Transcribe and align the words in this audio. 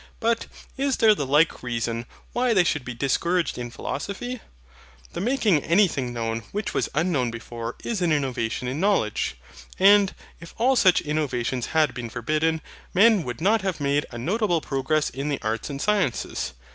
But 0.19 0.47
is 0.77 0.97
there 0.97 1.13
the 1.13 1.27
like 1.27 1.61
reason 1.61 2.07
why 2.33 2.55
they 2.55 2.63
should 2.63 2.83
be 2.83 2.95
discouraged 2.95 3.59
in 3.59 3.69
philosophy? 3.69 4.39
The 5.13 5.21
making 5.21 5.59
anything 5.61 6.11
known 6.11 6.39
which 6.51 6.73
was 6.73 6.89
unknown 6.95 7.29
before 7.29 7.75
is 7.83 8.01
an 8.01 8.11
innovation 8.11 8.67
in 8.67 8.79
knowledge: 8.79 9.35
and, 9.77 10.15
if 10.39 10.55
all 10.57 10.75
such 10.75 11.01
innovations 11.01 11.67
had 11.67 11.93
been 11.93 12.09
forbidden, 12.09 12.61
men 12.95 13.21
would 13.25 13.41
have 13.61 13.79
made 13.79 14.07
a 14.09 14.17
notable 14.17 14.59
progress 14.59 15.11
in 15.11 15.29
the 15.29 15.37
arts 15.43 15.69
and 15.69 15.79
sciences. 15.79 16.53